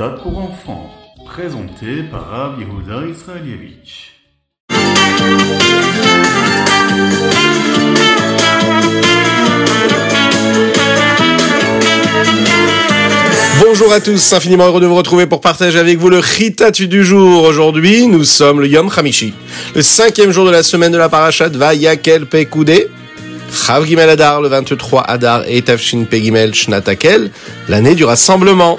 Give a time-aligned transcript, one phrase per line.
[0.00, 0.90] Ritat pour enfants,
[1.26, 4.12] présenté par Rav Israelievich.
[13.60, 17.04] Bonjour à tous, infiniment heureux de vous retrouver pour partager avec vous le Ritatu du
[17.04, 17.42] jour.
[17.42, 19.34] Aujourd'hui, nous sommes le Yom Hamishi,
[19.74, 22.88] le cinquième jour de la semaine de la parachat Vayakel Pekudé.
[23.52, 27.30] Chav Gimel Adar, le 23 Adar et Tafshin Pegimel Shnatakel,
[27.68, 28.78] l'année du rassemblement.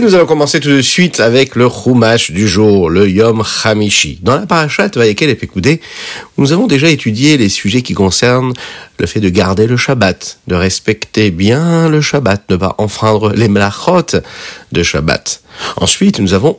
[0.00, 4.18] Et nous allons commencer tout de suite avec le Chumash du jour, le Yom Hamishi.
[4.22, 5.82] Dans la parashat Vayakel et Pekoudé,
[6.38, 8.54] nous avons déjà étudié les sujets qui concernent
[8.98, 13.48] le fait de garder le Shabbat, de respecter bien le Shabbat, ne pas enfreindre les
[13.48, 14.22] melachot
[14.72, 15.42] de Shabbat.
[15.76, 16.58] Ensuite, nous avons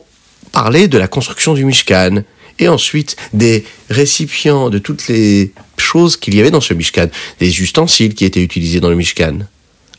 [0.52, 2.22] parlé de la construction du Mishkan,
[2.60, 7.08] et ensuite des récipients de toutes les choses qu'il y avait dans ce Mishkan,
[7.40, 9.40] des ustensiles qui étaient utilisés dans le Mishkan.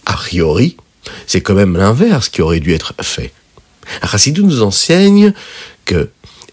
[0.05, 0.77] A priori,
[1.27, 3.31] c'est quand même l'inverse qui aurait dû être fait.
[4.09, 5.33] Chassidou nous enseigne
[5.85, 6.09] que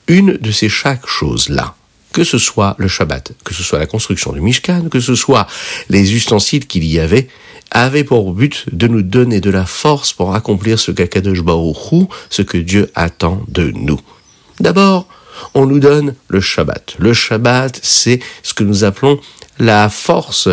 [0.09, 1.75] une de ces chaque choses-là,
[2.13, 5.47] que ce soit le Shabbat, que ce soit la construction du Mishkan, que ce soit
[5.89, 7.29] les ustensiles qu'il y avait,
[7.71, 11.43] avait pour but de nous donner de la force pour accomplir ce qu'Akadosh
[12.31, 14.01] ce que Dieu attend de nous.
[14.59, 15.07] D'abord,
[15.55, 16.97] on nous donne le Shabbat.
[16.99, 19.21] Le Shabbat, c'est ce que nous appelons
[19.59, 20.49] la force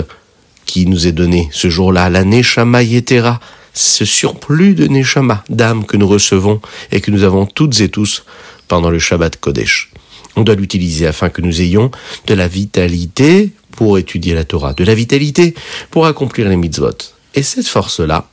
[0.66, 3.40] qui nous est donnée ce jour-là, la Neshama Yetera,
[3.78, 6.62] ce surplus de Neshama, d'âme que nous recevons
[6.92, 8.26] et que nous avons toutes et tous
[8.68, 9.92] pendant le Shabbat Kodesh.
[10.36, 11.92] On doit l'utiliser afin que nous ayons
[12.28, 15.54] de la vitalité pour étudier la Torah, de la vitalité
[15.92, 16.98] pour accomplir les mitzvot.
[17.36, 18.28] Et cette force-là,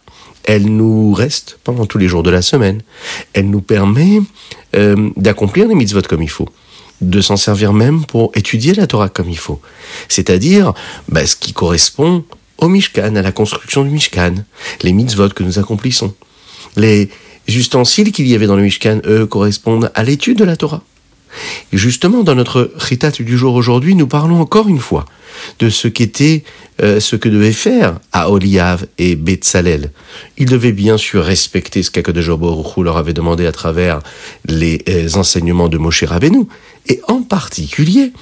[0.45, 2.83] elle nous reste pendant tous les jours de la semaine.
[3.33, 4.20] Elle nous permet
[4.75, 6.49] euh, d'accomplir les mitzvot comme il faut
[7.00, 9.60] de s'en servir même pour étudier la Torah comme il faut.
[10.09, 10.72] C'est-à-dire
[11.09, 12.25] bah, ce qui correspond
[12.59, 14.34] au Mishkan, à la construction du Mishkan,
[14.82, 16.15] les mitzvot que nous accomplissons.
[16.76, 17.10] Les
[17.48, 20.82] ustensiles qu'il y avait dans le Mishkan, eux, correspondent à l'étude de la Torah.
[21.72, 25.04] Et justement, dans notre Ritat du jour aujourd'hui, nous parlons encore une fois
[25.59, 26.44] de ce qu'était,
[26.81, 29.91] euh, ce que devaient faire à Oliav et Betzalel.
[30.38, 34.00] Ils devaient bien sûr respecter ce qu'Akadosh leur avait demandé à travers
[34.47, 36.44] les euh, enseignements de Moshe Rabbeinu,
[36.88, 38.12] et en particulier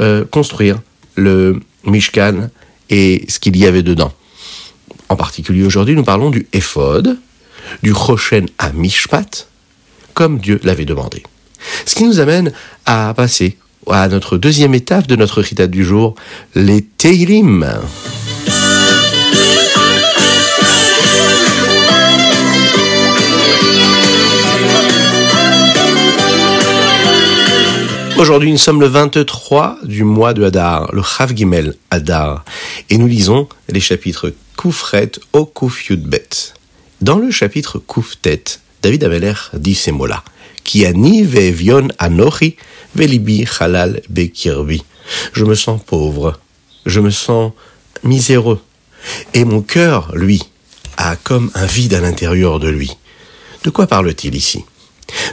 [0.00, 0.78] euh, construire
[1.16, 2.48] le Mishkan
[2.92, 4.12] et ce qu'il y avait dedans.
[5.08, 7.18] En particulier aujourd'hui, nous parlons du Ephod,
[7.82, 9.48] du Choshen à Mishpat,
[10.14, 11.22] comme Dieu l'avait demandé.
[11.86, 12.52] Ce qui nous amène
[12.86, 13.56] à passer
[13.88, 16.14] à notre deuxième étape de notre ritat du jour,
[16.54, 17.66] les Teilim.
[28.22, 32.44] Aujourd'hui, nous sommes le 23 du mois de Hadar, le Chav Gimel Hadar,
[32.88, 36.28] et nous lisons les chapitres Koufret au Kouf Yudbet.
[37.00, 38.44] Dans le chapitre Kouftet,
[38.80, 40.22] David Ameler dit ces mots-là.
[40.62, 42.54] Ki ani ve'evion anochi
[42.94, 44.84] ve'libi halal bekirbi.
[45.32, 46.38] Je me sens pauvre,
[46.86, 47.50] je me sens
[48.04, 48.60] miséreux,
[49.34, 50.44] et mon cœur, lui,
[50.96, 52.92] a comme un vide à l'intérieur de lui.
[53.64, 54.64] De quoi parle-t-il ici?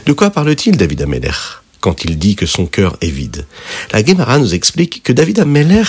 [0.06, 3.46] De quoi parle-t-il, David Ameler quand il dit que son cœur est vide.
[3.92, 5.82] La Gemara nous explique que David Ameller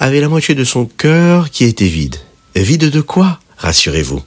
[0.00, 2.16] avait la moitié de son cœur qui était vide.
[2.54, 4.22] Vide de quoi Rassurez-vous?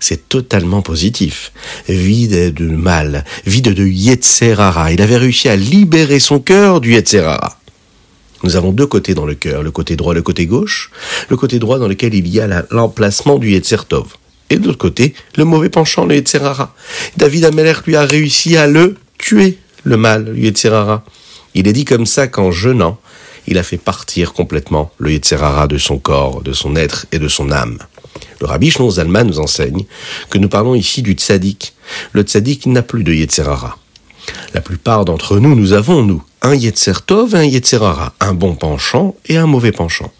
[0.00, 1.52] C'est totalement positif.
[1.88, 4.92] Vide de mal, vide de Yetzerara.
[4.92, 7.58] Il avait réussi à libérer son cœur du Yetzerara.
[8.44, 10.90] Nous avons deux côtés dans le cœur, le côté droit, le côté gauche.
[11.28, 14.14] Le côté droit dans lequel il y a l'emplacement du Yetzertov.
[14.50, 16.74] Et de l'autre côté, le mauvais penchant, le Yetzerara.
[17.16, 21.04] David Ameller lui a réussi à le tuer le mal, le Yetzirara.
[21.54, 22.98] Il est dit comme ça qu'en jeûnant,
[23.46, 27.28] il a fait partir complètement le Yetzirara de son corps, de son être et de
[27.28, 27.78] son âme.
[28.40, 29.84] Le rabbi Shnon Zalman nous enseigne
[30.30, 31.74] que nous parlons ici du tzaddik.
[32.12, 33.78] Le tzaddik n'a plus de Yetzirara.
[34.54, 38.54] La plupart d'entre nous, nous avons, nous, un Yetzer Tov et un Yetzirara, un bon
[38.54, 40.12] penchant et un mauvais penchant.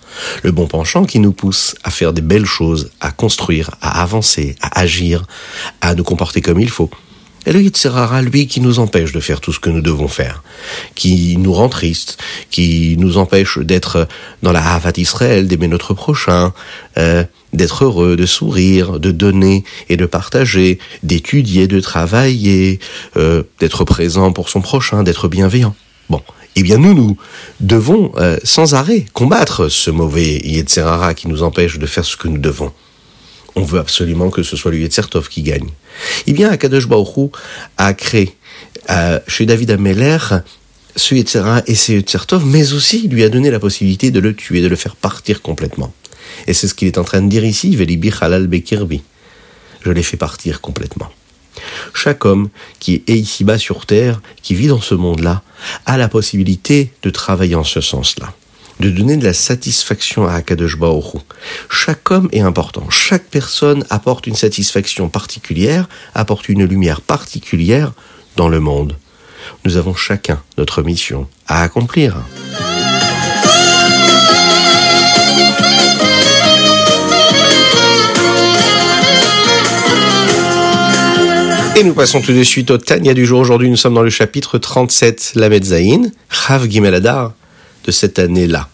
[0.42, 4.56] Le bon penchant qui nous pousse à faire des belles choses, à construire, à avancer,
[4.60, 5.26] à agir,
[5.80, 6.90] à nous comporter comme il faut.
[7.48, 10.42] Et le Yitzhara, lui, qui nous empêche de faire tout ce que nous devons faire,
[10.94, 12.18] qui nous rend tristes,
[12.50, 14.06] qui nous empêche d'être
[14.42, 16.52] dans la Havat Israël, d'aimer notre prochain,
[16.98, 17.24] euh,
[17.54, 22.80] d'être heureux, de sourire, de donner et de partager, d'étudier, de travailler,
[23.16, 25.74] euh, d'être présent pour son prochain, d'être bienveillant.
[26.10, 26.20] Bon,
[26.54, 27.16] eh bien nous, nous
[27.60, 32.28] devons euh, sans arrêt combattre ce mauvais Yetzerara qui nous empêche de faire ce que
[32.28, 32.72] nous devons.
[33.56, 35.70] On veut absolument que ce soit le Yetzertov qui gagne.
[36.26, 36.86] Eh bien, Akadosh
[37.76, 38.36] a créé
[38.90, 40.18] euh, chez David Ameller
[40.96, 44.60] ce Yetzera et ce Yetzertov, mais aussi lui a donné la possibilité de le tuer,
[44.60, 45.92] de le faire partir complètement.
[46.46, 49.02] Et c'est ce qu'il est en train de dire ici, Velibi Halal Bekirbi.
[49.84, 51.08] Je l'ai fait partir complètement.
[51.94, 52.48] Chaque homme
[52.78, 55.42] qui est ici-bas sur terre, qui vit dans ce monde-là,
[55.86, 58.32] a la possibilité de travailler en ce sens-là,
[58.80, 61.18] de donner de la satisfaction à Akadosh Baoru.
[61.70, 67.92] Chaque homme est important, chaque personne apporte une satisfaction particulière, apporte une lumière particulière
[68.36, 68.96] dans le monde.
[69.64, 72.16] Nous avons chacun notre mission à accomplir.
[81.78, 83.38] Et nous passons tout de suite au Tania du jour.
[83.38, 87.34] Aujourd'hui, nous sommes dans le chapitre 37, la Medzaïn, Chav Gimeladar,
[87.90, 88.68] cette année-là.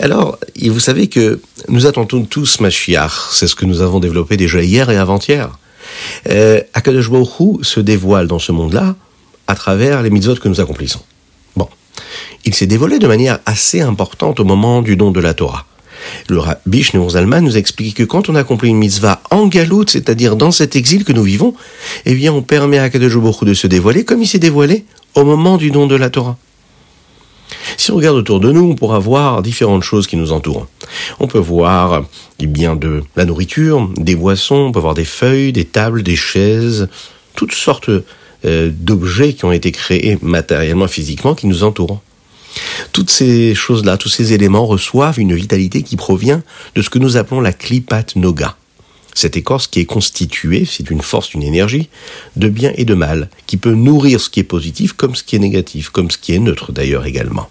[0.00, 3.12] Alors, vous savez que nous attendons tous Mashiach.
[3.30, 5.50] C'est ce que nous avons développé déjà hier et avant-hier.
[6.30, 8.96] Euh, Akadosh Baruch se dévoile dans ce monde-là
[9.46, 11.00] à travers les mitzvot que nous accomplissons.
[11.56, 11.68] Bon.
[12.44, 15.66] Il s'est dévoilé de manière assez importante au moment du don de la Torah.
[16.28, 20.36] Le Rabbi Shneur Zalman nous explique que quand on accomplit une mitzvah en galoute, c'est-à-dire
[20.36, 21.54] dans cet exil que nous vivons,
[22.04, 24.84] eh bien, on permet à Kadosh de se dévoiler comme il s'est dévoilé
[25.14, 26.36] au moment du don de la Torah.
[27.76, 30.66] Si on regarde autour de nous, on pourra voir différentes choses qui nous entourent.
[31.20, 32.04] On peut voir
[32.38, 36.16] eh bien de la nourriture, des boissons, on peut voir des feuilles, des tables, des
[36.16, 36.88] chaises,
[37.34, 37.90] toutes sortes
[38.44, 42.00] euh, d'objets qui ont été créés matériellement, physiquement, qui nous entourent.
[42.92, 46.42] Toutes ces choses-là, tous ces éléments reçoivent une vitalité qui provient
[46.74, 48.56] de ce que nous appelons la klipat noga.
[49.14, 51.88] Cette écorce qui est constituée, c'est une force, une énergie,
[52.36, 55.36] de bien et de mal, qui peut nourrir ce qui est positif comme ce qui
[55.36, 57.48] est négatif, comme ce qui est neutre d'ailleurs également.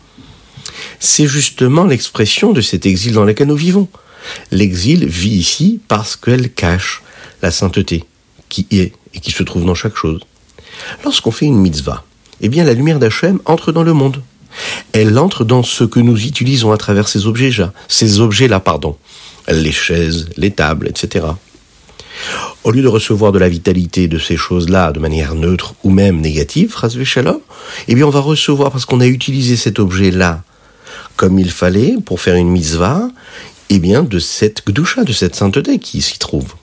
[1.06, 3.90] C'est justement l'expression de cet exil dans lequel nous vivons.
[4.52, 7.04] L'exil vit ici parce qu'elle cache
[7.42, 8.06] la sainteté
[8.48, 10.22] qui est et qui se trouve dans chaque chose.
[11.04, 12.06] Lorsqu'on fait une mitzvah,
[12.40, 14.24] eh bien la lumière d'Hachem entre dans le monde.
[14.94, 18.96] Elle entre dans ce que nous utilisons à travers ces objets-là, ces objets-là, pardon,
[19.50, 21.26] les chaises, les tables, etc.
[22.64, 26.22] Au lieu de recevoir de la vitalité de ces choses-là de manière neutre ou même
[26.22, 27.42] négative, shalom,
[27.90, 30.44] eh bien on va recevoir parce qu'on a utilisé cet objet-là
[31.16, 33.10] comme il fallait pour faire une mitzvah,
[33.70, 36.54] eh bien de cette gdusha, de cette sainteté qui s'y trouve.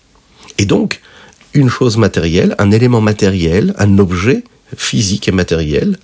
[0.58, 1.00] Et donc,
[1.54, 4.44] une chose matérielle, un élément matériel, un objet
[4.76, 5.98] physique et matériel,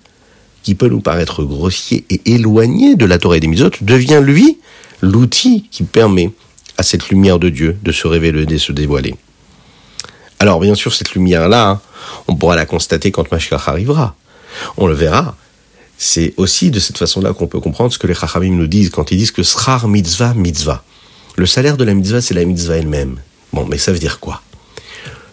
[0.63, 4.59] qui peut nous paraître grossier et éloigné de la Torah et des Mitzvot, devient lui
[5.01, 6.33] l'outil qui permet
[6.77, 9.15] à cette lumière de Dieu de se révéler, de se dévoiler.
[10.39, 11.81] Alors bien sûr, cette lumière-là,
[12.29, 14.17] on pourra la constater quand Mashiach arrivera.
[14.77, 15.37] On le verra.
[15.99, 19.11] C'est aussi de cette façon-là qu'on peut comprendre ce que les Chachamim nous disent quand
[19.11, 20.85] ils disent que Srar mitzvah mitzvah.
[21.37, 23.17] Le salaire de la mitzvah, c'est la mitzvah elle-même.
[23.53, 24.43] Bon, mais ça veut dire quoi?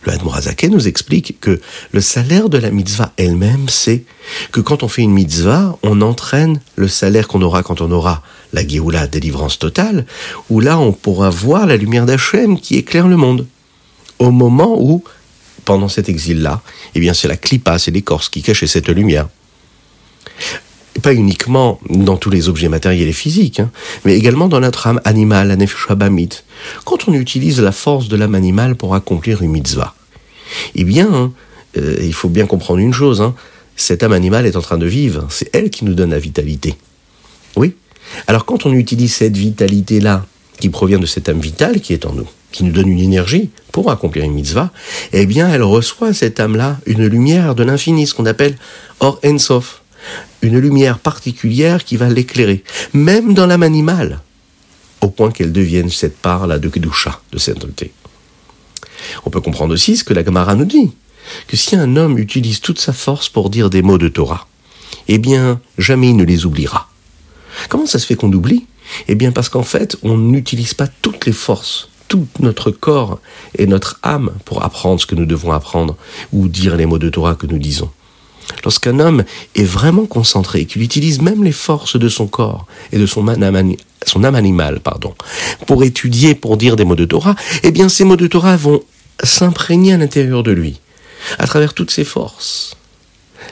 [0.06, 1.62] Le Hadmorazake nous explique que
[1.92, 4.04] le salaire de la mitzvah elle-même, c'est
[4.51, 8.21] que quand on fait une mitzvah, on entraîne le salaire qu'on aura quand on aura
[8.51, 10.06] la Géoula, délivrance totale,
[10.50, 13.48] où là on pourra voir la lumière d'Hachem qui éclaire le monde.
[14.19, 15.04] Au moment où,
[15.63, 16.62] pendant cet exil-là,
[16.95, 19.30] eh bien c'est la clipa, c'est l'écorce qui cachait cette lumière
[21.01, 23.71] pas uniquement dans tous les objets matériels et physiques, hein,
[24.06, 25.88] mais également dans notre âme animale, la nefesh
[26.85, 29.95] Quand on utilise la force de l'âme animale pour accomplir une mitzvah,
[30.75, 31.31] eh bien, hein,
[31.78, 33.33] euh, il faut bien comprendre une chose, hein,
[33.75, 36.75] cette âme animale est en train de vivre, c'est elle qui nous donne la vitalité.
[37.56, 37.75] Oui.
[38.28, 40.25] Alors quand on utilise cette vitalité-là,
[40.59, 43.49] qui provient de cette âme vitale qui est en nous, qui nous donne une énergie
[43.71, 44.71] pour accomplir une mitzvah,
[45.11, 48.56] eh bien elle reçoit cette âme-là une lumière de l'infini, ce qu'on appelle
[48.99, 49.82] Or Ensof
[50.42, 54.22] une lumière particulière qui va l'éclairer, même dans l'âme animale,
[55.02, 57.92] au point qu'elle devienne cette part-là de Kedusha, de sainteté.
[59.26, 60.92] On peut comprendre aussi ce que la Gemara nous dit,
[61.48, 64.48] que si un homme utilise toute sa force pour dire des mots de Torah,
[65.07, 66.90] eh bien, jamais il ne les oubliera.
[67.69, 68.66] Comment ça se fait qu'on oublie?
[69.07, 73.19] Eh bien, parce qu'en fait, on n'utilise pas toutes les forces, tout notre corps
[73.57, 75.98] et notre âme pour apprendre ce que nous devons apprendre
[76.31, 77.90] ou dire les mots de Torah que nous disons.
[78.64, 79.23] Lorsqu'un homme
[79.56, 84.35] est vraiment concentré, qu'il utilise même les forces de son corps et de son âme,
[84.35, 85.14] animale, pardon,
[85.68, 88.83] pour étudier, pour dire des mots de Torah, eh bien ces mots de Torah vont
[89.23, 90.80] s'imprégner à l'intérieur de lui,
[91.40, 92.76] à travers toutes ses forces.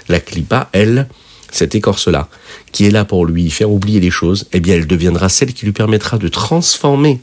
[0.07, 1.07] La clipa, elle,
[1.51, 2.29] cette écorce-là,
[2.71, 5.65] qui est là pour lui faire oublier les choses, eh bien elle deviendra celle qui
[5.65, 7.21] lui permettra de transformer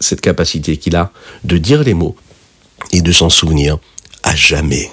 [0.00, 1.10] cette capacité qu'il a
[1.44, 2.16] de dire les mots
[2.92, 3.78] et de s'en souvenir
[4.22, 4.90] à jamais.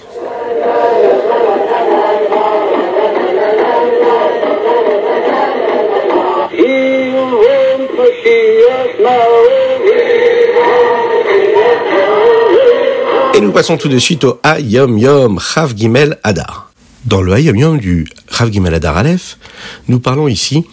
[13.36, 16.72] Et nous passons tout de suite au Ayom Yom Chav Gimel Adar.
[17.04, 19.38] Dans le Hayom du Rav Gimaladar Aleph,
[19.90, 20.64] nous parlons ici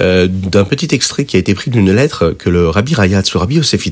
[0.00, 3.38] euh, d'un petit extrait qui a été pris d'une lettre que le Rabbi Rayat, le
[3.38, 3.84] Rabbi Yosef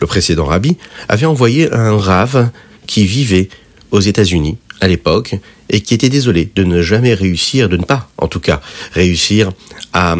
[0.00, 0.78] le précédent Rabbi,
[1.10, 2.48] avait envoyé à un Rav
[2.86, 3.50] qui vivait
[3.90, 5.34] aux États-Unis à l'époque
[5.68, 8.62] et qui était désolé de ne jamais réussir, de ne pas, en tout cas,
[8.94, 9.50] réussir
[9.92, 10.16] à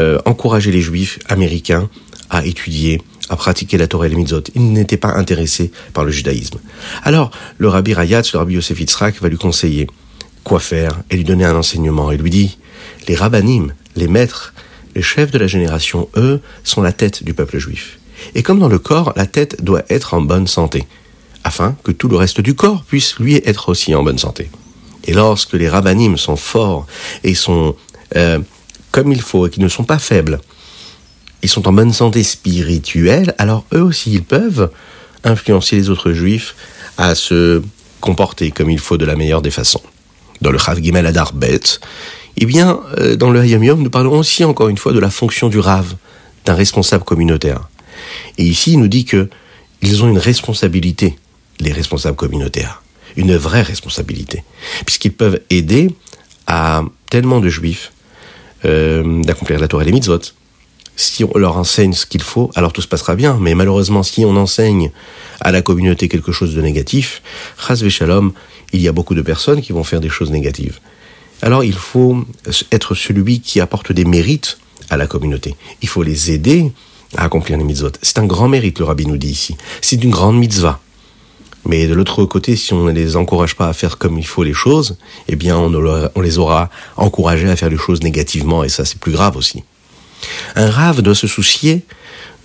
[0.00, 1.90] euh, encourager les Juifs américains
[2.30, 4.42] à étudier, à pratiquer la Torah et les mitzvot.
[4.54, 6.58] Il n'était pas intéressé par le judaïsme.
[7.02, 9.86] Alors, le Rabbi Rayat, le Rabbi Yosef Yitzhak, va lui conseiller
[10.42, 12.12] quoi faire et lui donner un enseignement.
[12.12, 12.58] Il lui dit,
[13.08, 14.54] les rabbinim, les maîtres,
[14.94, 17.98] les chefs de la génération, eux, sont la tête du peuple juif.
[18.34, 20.84] Et comme dans le corps, la tête doit être en bonne santé,
[21.42, 24.50] afin que tout le reste du corps puisse lui être aussi en bonne santé.
[25.06, 26.86] Et lorsque les rabbinim sont forts
[27.24, 27.74] et sont
[28.16, 28.38] euh,
[28.90, 30.40] comme il faut et qui ne sont pas faibles,
[31.44, 34.70] ils sont en bonne santé spirituelle, alors eux aussi ils peuvent
[35.24, 36.56] influencer les autres juifs
[36.96, 37.62] à se
[38.00, 39.82] comporter comme il faut de la meilleure des façons.
[40.40, 41.60] Dans le Rav Gimel Adar Bet,
[42.38, 45.10] eh bien, euh, dans le Hayom Yom, nous parlons aussi encore une fois de la
[45.10, 45.94] fonction du Rav,
[46.46, 47.68] d'un responsable communautaire.
[48.38, 49.28] Et ici, il nous dit que
[49.82, 51.16] ils ont une responsabilité,
[51.60, 52.82] les responsables communautaires,
[53.16, 54.44] une vraie responsabilité,
[54.86, 55.90] puisqu'ils peuvent aider
[56.46, 57.92] à tellement de juifs
[58.64, 60.20] euh, d'accomplir la Torah et les mitzvot.
[60.96, 63.36] Si on leur enseigne ce qu'il faut, alors tout se passera bien.
[63.40, 64.90] Mais malheureusement, si on enseigne
[65.40, 67.22] à la communauté quelque chose de négatif,
[67.88, 68.32] shalom,
[68.72, 70.78] il y a beaucoup de personnes qui vont faire des choses négatives.
[71.42, 72.24] Alors il faut
[72.70, 74.58] être celui qui apporte des mérites
[74.90, 75.56] à la communauté.
[75.82, 76.72] Il faut les aider
[77.16, 77.90] à accomplir les mitzvot.
[78.02, 79.56] C'est un grand mérite, le rabbi nous dit ici.
[79.80, 80.80] C'est une grande mitzvah.
[81.66, 84.42] Mais de l'autre côté, si on ne les encourage pas à faire comme il faut
[84.42, 84.96] les choses,
[85.28, 89.12] eh bien, on, les aura encouragés à faire les choses négativement, et ça, c'est plus
[89.12, 89.64] grave aussi.
[90.56, 91.82] Un rave doit se soucier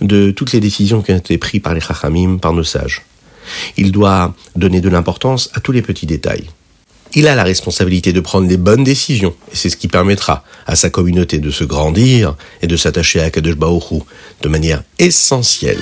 [0.00, 3.02] de toutes les décisions qui ont été prises par les chachamim, par nos sages.
[3.76, 6.48] Il doit donner de l'importance à tous les petits détails.
[7.14, 10.76] Il a la responsabilité de prendre les bonnes décisions, et c'est ce qui permettra à
[10.76, 14.02] sa communauté de se grandir et de s'attacher à Kadosh Baoru
[14.42, 15.80] de manière essentielle.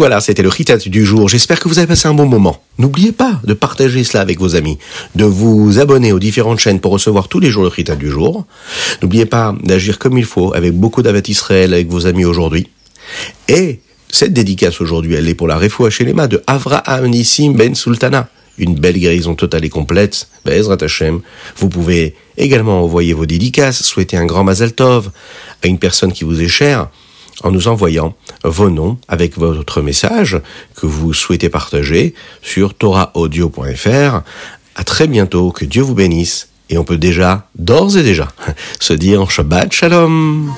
[0.00, 1.28] Voilà, c'était le Ritat du jour.
[1.28, 2.62] J'espère que vous avez passé un bon moment.
[2.78, 4.78] N'oubliez pas de partager cela avec vos amis,
[5.14, 8.46] de vous abonner aux différentes chaînes pour recevoir tous les jours le Ritat du jour.
[9.02, 12.68] N'oubliez pas d'agir comme il faut avec beaucoup d'Avat Israël avec vos amis aujourd'hui.
[13.46, 18.30] Et cette dédicace aujourd'hui, elle est pour la Refoua mains de Avraham Nissim Ben Sultana.
[18.56, 20.28] Une belle guérison totale et complète.
[20.46, 21.20] Bezrat Hashem.
[21.58, 25.10] Vous pouvez également envoyer vos dédicaces, souhaiter un grand Mazal Tov
[25.62, 26.88] à une personne qui vous est chère
[27.42, 30.40] en nous envoyant vos noms avec votre message
[30.76, 34.22] que vous souhaitez partager sur toraaudio.fr.
[34.76, 38.28] À très bientôt, que Dieu vous bénisse et on peut déjà, d'ores et déjà,
[38.80, 40.52] se dire Shabbat Shalom.